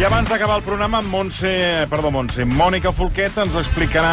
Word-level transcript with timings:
I 0.00 0.04
abans 0.08 0.30
d'acabar 0.32 0.54
el 0.56 0.62
programa, 0.64 1.02
Montse, 1.04 1.50
perdó, 1.90 2.08
Montse, 2.08 2.46
Mònica 2.48 2.88
Folquet 2.96 3.34
ens 3.42 3.58
explicarà 3.60 4.12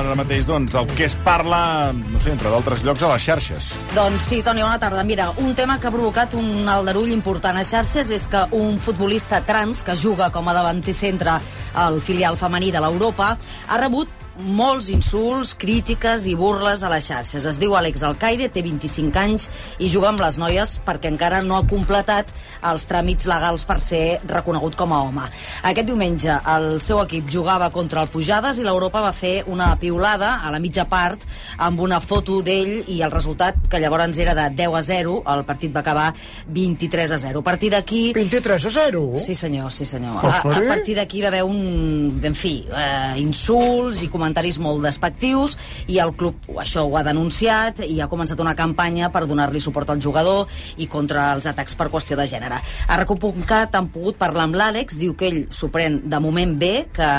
ara 0.00 0.16
mateix 0.18 0.48
doncs, 0.48 0.72
del 0.74 0.90
que 0.98 1.06
es 1.06 1.14
parla, 1.22 1.92
no 1.94 2.18
sé, 2.18 2.32
entre 2.32 2.50
d'altres 2.50 2.82
llocs, 2.82 3.04
a 3.06 3.12
les 3.12 3.22
xarxes. 3.22 3.68
Doncs 3.94 4.26
sí, 4.32 4.40
Toni, 4.42 4.66
bona 4.66 4.82
tarda. 4.82 5.06
Mira, 5.06 5.28
un 5.38 5.54
tema 5.54 5.78
que 5.78 5.86
ha 5.86 5.94
provocat 5.94 6.34
un 6.34 6.66
aldarull 6.66 7.14
important 7.14 7.54
a 7.54 7.62
xarxes 7.62 8.10
és 8.10 8.26
que 8.26 8.48
un 8.58 8.82
futbolista 8.82 9.38
trans 9.46 9.86
que 9.86 9.94
juga 9.94 10.32
com 10.34 10.50
a 10.50 10.58
davanter 10.58 10.96
centre 11.06 11.38
al 11.86 12.02
filial 12.02 12.34
femení 12.34 12.74
de 12.74 12.82
l'Europa 12.82 13.36
ha 13.38 13.78
rebut 13.78 14.17
molts 14.38 14.88
insults, 14.94 15.54
crítiques 15.58 16.26
i 16.30 16.34
burles 16.38 16.82
a 16.82 16.90
les 16.92 17.06
xarxes. 17.08 17.44
Es 17.48 17.58
diu 17.58 17.74
Àlex 17.74 18.04
Alcaide, 18.06 18.48
té 18.52 18.62
25 18.62 19.18
anys 19.18 19.48
i 19.82 19.90
juga 19.90 20.12
amb 20.12 20.22
les 20.22 20.38
noies 20.38 20.76
perquè 20.86 21.10
encara 21.10 21.40
no 21.42 21.56
ha 21.58 21.66
completat 21.68 22.30
els 22.70 22.86
tràmits 22.88 23.26
legals 23.30 23.64
per 23.66 23.80
ser 23.82 24.20
reconegut 24.28 24.76
com 24.78 24.94
a 24.94 25.00
home. 25.02 25.26
Aquest 25.66 25.88
diumenge 25.90 26.38
el 26.54 26.68
seu 26.84 27.02
equip 27.02 27.30
jugava 27.32 27.70
contra 27.74 28.04
el 28.04 28.12
Pujades 28.12 28.60
i 28.60 28.66
l'Europa 28.66 29.02
va 29.02 29.12
fer 29.12 29.42
una 29.50 29.72
piulada 29.80 30.38
a 30.46 30.52
la 30.54 30.62
mitja 30.62 30.86
part 30.88 31.26
amb 31.58 31.82
una 31.82 31.98
foto 32.00 32.40
d'ell 32.42 32.84
i 32.86 33.00
el 33.02 33.12
resultat, 33.14 33.58
que 33.68 33.82
llavors 33.82 34.18
era 34.22 34.34
de 34.38 34.46
10 34.54 34.78
a 34.78 34.82
0, 34.86 35.16
el 35.34 35.44
partit 35.44 35.74
va 35.74 35.82
acabar 35.82 36.12
23 36.46 37.12
a 37.12 37.18
0. 37.18 37.42
A 37.42 37.46
partir 37.46 37.72
d'aquí... 37.74 38.12
23 38.14 38.66
a 38.70 38.70
0? 38.70 39.04
Sí, 39.18 39.34
senyor, 39.34 39.72
sí, 39.74 39.84
senyor. 39.84 40.22
A, 40.22 40.38
a 40.38 40.62
partir 40.62 40.94
d'aquí 40.96 41.22
va 41.22 41.32
haver 41.32 41.42
un, 41.42 42.20
en 42.22 42.38
fi, 42.38 42.54
eh, 42.70 43.18
insults 43.18 44.04
i 44.06 44.08
comentaris 44.08 44.27
molt 44.58 44.82
despectius 44.84 45.56
i 45.88 45.98
el 45.98 46.12
club 46.16 46.34
això 46.58 46.84
ho 46.86 46.96
ha 46.96 47.04
denunciat 47.06 47.80
i 47.86 48.00
ha 48.00 48.08
començat 48.08 48.40
una 48.40 48.54
campanya 48.54 49.10
per 49.10 49.26
donar-li 49.26 49.60
suport 49.60 49.90
al 49.90 50.00
jugador 50.00 50.46
i 50.76 50.86
contra 50.86 51.32
els 51.34 51.46
atacs 51.46 51.74
per 51.74 51.88
qüestió 51.88 52.16
de 52.16 52.26
gènere. 52.26 52.60
A 52.88 52.96
Recupuncat 52.98 53.74
han 53.74 53.88
pogut 53.88 54.18
parlar 54.18 54.44
amb 54.48 54.58
l'Àlex, 54.58 54.98
diu 54.98 55.14
que 55.16 55.28
ell 55.28 55.40
s'ho 55.50 55.70
pren 55.70 56.02
de 56.08 56.20
moment 56.20 56.54
bé, 56.58 56.88
que, 56.92 57.10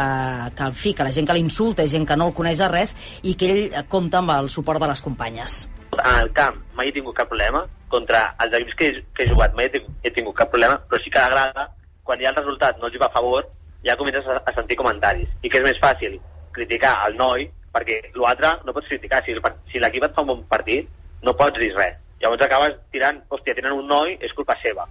que, 0.56 0.64
en 0.64 0.74
fi, 0.76 0.94
que 0.94 1.04
la 1.04 1.12
gent 1.12 1.28
que 1.28 1.38
l'insulta 1.38 1.84
és 1.84 1.92
gent 1.92 2.08
que 2.08 2.18
no 2.18 2.30
el 2.30 2.38
coneix 2.38 2.60
de 2.60 2.70
res 2.72 2.96
i 3.24 3.36
que 3.36 3.52
ell 3.54 3.84
compta 3.90 4.22
amb 4.24 4.36
el 4.38 4.50
suport 4.50 4.82
de 4.82 4.90
les 4.92 5.02
companyes. 5.02 5.68
El 6.00 6.32
camp 6.38 6.60
mai 6.78 6.90
he 6.90 6.96
tingut 6.96 7.18
cap 7.18 7.30
problema. 7.32 7.66
Contra 7.90 8.36
els 8.44 8.54
equips 8.54 8.76
que 8.78 8.88
he, 8.88 8.98
que 9.18 9.26
he 9.26 9.30
jugat 9.32 9.56
mai 9.58 9.66
he 9.66 9.74
tingut, 9.74 9.94
he 10.06 10.12
tingut 10.14 10.36
cap 10.38 10.52
problema, 10.54 10.78
però 10.90 11.02
sí 11.02 11.10
que 11.10 11.20
a 11.20 11.26
la 11.26 11.34
grada, 11.34 11.70
quan 12.06 12.22
ja 12.22 12.30
el 12.30 12.38
resultat 12.38 12.78
no 12.78 12.86
els 12.86 12.96
hi 12.96 13.02
va 13.02 13.10
a 13.10 13.16
favor, 13.16 13.48
ja 13.86 13.98
comences 13.98 14.28
a, 14.30 14.38
a 14.46 14.54
sentir 14.54 14.78
comentaris. 14.78 15.32
I 15.42 15.50
que 15.50 15.58
és 15.58 15.66
més 15.66 15.82
fàcil 15.82 16.20
criticar 16.55 16.95
el 17.08 17.17
noi, 17.19 17.50
perquè 17.73 18.00
l'altre 18.16 18.55
no 18.66 18.75
pots 18.75 18.89
criticar. 18.89 19.23
Si, 19.25 19.36
si 19.72 19.81
l'equip 19.81 20.08
et 20.08 20.16
fa 20.16 20.25
un 20.25 20.33
bon 20.33 20.45
partit, 20.50 20.89
no 21.23 21.36
pots 21.38 21.59
dir 21.59 21.73
res. 21.75 22.00
Llavors 22.19 22.44
acabes 22.44 22.75
tirant, 22.91 23.22
hòstia, 23.31 23.56
tenen 23.56 23.78
un 23.78 23.88
noi, 23.88 24.17
és 24.19 24.33
culpa 24.36 24.58
seva. 24.64 24.88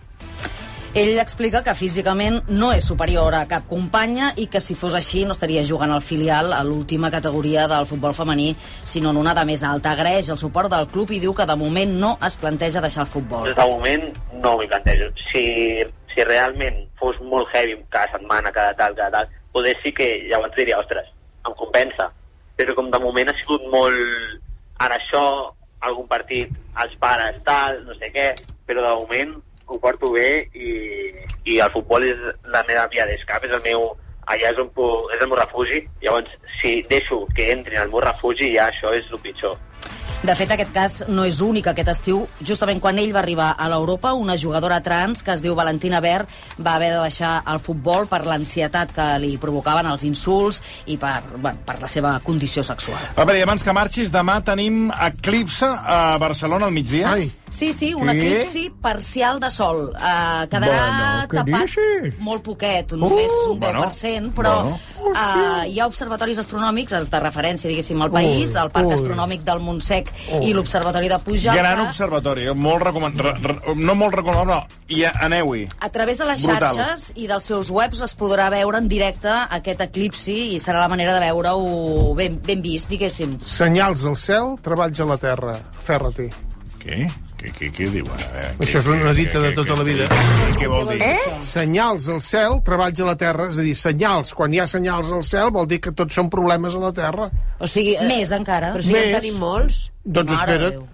Ell 0.96 1.18
explica 1.20 1.60
que 1.60 1.74
físicament 1.76 2.38
no 2.48 2.70
és 2.72 2.86
superior 2.88 3.34
a 3.36 3.42
cap 3.50 3.66
companya 3.68 4.30
i 4.40 4.46
que 4.48 4.60
si 4.64 4.72
fos 4.74 4.94
així 4.96 5.26
no 5.28 5.34
estaria 5.36 5.60
jugant 5.68 5.92
al 5.92 6.00
filial 6.00 6.54
a 6.56 6.62
l'última 6.64 7.10
categoria 7.12 7.66
del 7.68 7.84
futbol 7.86 8.16
femení, 8.16 8.54
sinó 8.88 9.12
en 9.12 9.20
una 9.20 9.34
de 9.36 9.44
més 9.44 9.62
alta. 9.68 9.92
Agraeix 9.92 10.30
el 10.32 10.40
suport 10.40 10.72
del 10.72 10.88
club 10.88 11.12
i 11.12 11.20
diu 11.20 11.34
que 11.36 11.46
de 11.46 11.58
moment 11.60 11.92
no 12.00 12.14
es 12.24 12.38
planteja 12.40 12.80
deixar 12.80 13.04
el 13.04 13.12
futbol. 13.12 13.52
Del 13.52 13.74
moment 13.74 14.08
no 14.40 14.56
m'hi 14.56 14.70
plantejo. 14.72 15.12
Si, 15.28 15.44
si 16.14 16.24
realment 16.24 16.80
fos 16.98 17.20
molt 17.20 17.52
heavy 17.52 17.76
cada 17.92 18.08
setmana, 18.16 18.50
cada 18.56 18.72
tal, 18.80 18.96
cada 18.96 19.20
tal, 19.20 19.38
poder 19.52 19.76
sí 19.84 19.92
que 19.92 20.08
llavors 20.32 20.56
diria, 20.56 20.80
ostres, 20.80 21.12
em 21.46 21.54
compensa. 21.58 22.08
Però 22.58 22.74
com 22.74 22.90
de 22.90 23.02
moment 23.02 23.30
ha 23.30 23.36
sigut 23.38 23.64
molt... 23.72 24.42
Ara 24.78 24.94
això, 24.94 25.22
algun 25.82 26.06
partit, 26.10 26.52
els 26.82 26.92
pares, 27.02 27.38
tal, 27.46 27.80
no 27.86 27.96
sé 27.98 28.12
què, 28.14 28.28
però 28.66 28.84
de 28.84 28.92
moment 29.00 29.32
ho 29.68 29.78
porto 29.82 30.12
bé 30.14 30.28
i, 30.54 30.68
i 31.50 31.58
el 31.60 31.72
futbol 31.74 32.06
és 32.06 32.20
la 32.52 32.62
meva 32.68 32.86
via 32.92 33.06
d'escap, 33.08 33.44
és 33.44 33.56
el 33.56 33.64
meu 33.66 33.88
allà 34.28 34.52
és, 34.52 34.60
on 34.60 34.70
puc, 34.76 35.10
és 35.14 35.22
el 35.22 35.30
meu 35.30 35.40
refugi, 35.40 35.82
llavors 36.04 36.32
si 36.58 36.78
deixo 36.90 37.22
que 37.36 37.50
entrin 37.52 37.80
al 37.82 37.92
meu 37.92 38.02
refugi 38.04 38.52
ja 38.54 38.68
això 38.68 38.92
és 38.96 39.08
el 39.12 39.20
pitjor. 39.24 39.56
De 40.18 40.34
fet, 40.34 40.50
aquest 40.50 40.72
cas 40.74 40.94
no 41.06 41.22
és 41.28 41.38
únic 41.44 41.68
aquest 41.70 41.92
estiu. 41.92 42.24
Justament 42.42 42.80
quan 42.82 42.98
ell 42.98 43.12
va 43.14 43.20
arribar 43.22 43.52
a 43.54 43.68
l'Europa, 43.70 44.14
una 44.18 44.34
jugadora 44.36 44.80
trans 44.82 45.22
que 45.22 45.30
es 45.30 45.42
diu 45.44 45.54
Valentina 45.54 46.00
Ver 46.02 46.24
va 46.58 46.74
haver 46.74 46.90
de 46.96 47.02
deixar 47.04 47.36
el 47.46 47.60
futbol 47.62 48.08
per 48.10 48.24
l'ansietat 48.26 48.92
que 48.96 49.06
li 49.22 49.36
provocaven 49.38 49.86
els 49.86 50.02
insults 50.08 50.58
i 50.90 50.98
per, 50.98 51.20
bueno, 51.36 51.62
per 51.66 51.78
la 51.80 51.90
seva 51.90 52.16
condició 52.24 52.64
sexual. 52.66 52.98
A 53.14 53.24
veure, 53.24 53.38
i 53.38 53.46
abans 53.46 53.62
que 53.62 53.76
marxis, 53.76 54.10
demà 54.10 54.40
tenim 54.42 54.88
eclipse 54.90 55.68
a 55.68 56.18
Barcelona 56.18 56.66
al 56.66 56.74
migdia. 56.74 57.14
Ai, 57.14 57.30
Sí, 57.50 57.72
sí, 57.72 57.94
un 57.94 58.06
Què? 58.08 58.14
eclipsi 58.16 58.70
parcial 58.82 59.38
de 59.40 59.48
sol. 59.50 59.88
Uh, 59.94 60.44
quedarà 60.50 61.26
Bueno, 61.28 61.28
tapat 61.32 61.64
dices? 61.74 62.18
molt 62.20 62.42
poquet, 62.44 62.92
només 62.92 63.32
un 63.48 63.58
10%, 63.60 63.60
bueno, 63.60 64.32
però 64.36 64.52
bueno. 64.64 64.78
uh, 65.14 65.64
hi 65.66 65.78
ha 65.80 65.86
observatoris 65.88 66.38
astronòmics, 66.42 66.92
els 66.98 67.10
de 67.10 67.20
referència, 67.20 67.68
diguéssim, 67.70 68.00
al 68.04 68.10
país, 68.12 68.52
Ui, 68.54 68.60
el 68.62 68.70
Parc 68.74 68.86
ui. 68.88 68.94
Astronòmic 68.94 69.44
del 69.48 69.60
Montsec 69.64 70.12
Ui. 70.38 70.50
i 70.50 70.52
l'Observatori 70.54 71.08
de 71.08 71.18
Pujalt, 71.24 71.56
Gran 71.58 71.80
observatori, 71.86 72.46
molt 72.54 72.82
recomanable. 72.82 73.56
No 73.76 73.94
molt 73.94 74.14
recomanable, 74.14 74.54
no. 74.54 74.66
I 74.88 75.04
aneu-hi. 75.08 75.66
a 75.80 75.88
través 75.90 76.18
de 76.18 76.24
les 76.24 76.42
Brutal. 76.42 76.76
xarxes 76.76 77.12
i 77.16 77.26
dels 77.28 77.44
seus 77.44 77.70
webs 77.70 78.00
es 78.04 78.14
podrà 78.16 78.48
veure 78.50 78.78
en 78.78 78.88
directe 78.88 79.28
aquest 79.28 79.80
eclipsi 79.80 80.54
i 80.54 80.58
serà 80.60 80.80
la 80.80 80.88
manera 80.88 81.14
de 81.14 81.20
veure-ho 81.20 82.14
ben, 82.14 82.38
ben 82.44 82.62
vist, 82.62 82.88
diguéssim. 82.88 83.38
senyals 83.44 84.04
al 84.04 84.16
cel, 84.16 84.54
treballs 84.62 85.00
a 85.00 85.04
la 85.04 85.16
terra. 85.16 85.56
Ferra-t'hi. 85.84 86.28
Què? 86.78 87.08
Què, 87.38 87.52
què, 87.54 87.68
què 87.70 87.86
diu? 87.92 88.04
A 88.10 88.16
veure, 88.18 88.48
què- 88.58 88.66
Això 88.66 88.80
és 88.82 88.86
una 88.90 89.12
dita 89.14 89.38
què- 89.38 89.42
de 89.42 89.50
què- 89.50 89.54
tota 89.54 89.76
la 89.78 89.84
vida. 89.86 90.08
Què, 90.08 90.56
què 90.58 90.68
vol 90.68 90.88
dir? 90.88 91.00
Eh? 91.06 91.36
Senyals 91.46 92.08
al 92.08 92.20
cel, 92.20 92.58
treballs 92.66 93.00
a 93.00 93.04
la 93.06 93.16
terra. 93.16 93.46
És 93.48 93.58
a 93.58 93.62
dir, 93.62 93.74
senyals. 93.78 94.34
Quan 94.34 94.52
hi 94.54 94.58
ha 94.58 94.66
senyals 94.66 95.12
al 95.12 95.22
cel 95.22 95.50
vol 95.54 95.66
dir 95.70 95.78
que 95.80 95.92
tots 95.92 96.14
són 96.18 96.28
problemes 96.28 96.74
a 96.74 96.78
la 96.82 96.92
terra. 96.92 97.30
O 97.60 97.66
sigui, 97.66 97.96
més 98.08 98.32
encara. 98.32 98.72
Però 98.74 98.82
si 98.82 98.92
ja 98.92 98.98
Més. 98.98 99.14
en 99.14 99.20
tenim 99.20 99.38
molts. 99.38 99.90
Doncs 100.04 100.32
Mare 100.32 100.52
espera't. 100.52 100.72
Déu. 100.72 100.88